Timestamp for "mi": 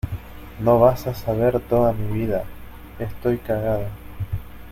1.93-2.11